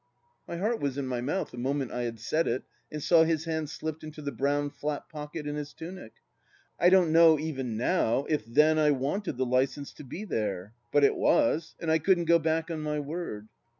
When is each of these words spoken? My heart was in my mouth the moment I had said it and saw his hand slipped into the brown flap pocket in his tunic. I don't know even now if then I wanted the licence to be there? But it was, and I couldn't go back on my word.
My 0.47 0.57
heart 0.57 0.79
was 0.79 0.97
in 0.97 1.05
my 1.05 1.21
mouth 1.21 1.51
the 1.51 1.59
moment 1.59 1.91
I 1.91 2.01
had 2.05 2.19
said 2.19 2.47
it 2.47 2.63
and 2.91 3.03
saw 3.03 3.23
his 3.23 3.45
hand 3.45 3.69
slipped 3.69 4.03
into 4.03 4.23
the 4.23 4.31
brown 4.31 4.71
flap 4.71 5.11
pocket 5.11 5.45
in 5.45 5.55
his 5.55 5.73
tunic. 5.75 6.13
I 6.79 6.89
don't 6.89 7.11
know 7.11 7.37
even 7.37 7.77
now 7.77 8.25
if 8.27 8.43
then 8.47 8.79
I 8.79 8.89
wanted 8.89 9.37
the 9.37 9.45
licence 9.45 9.93
to 9.93 10.03
be 10.03 10.23
there? 10.25 10.73
But 10.91 11.03
it 11.03 11.15
was, 11.15 11.75
and 11.79 11.91
I 11.91 11.99
couldn't 11.99 12.25
go 12.25 12.39
back 12.39 12.71
on 12.71 12.81
my 12.81 12.99
word. 12.99 13.47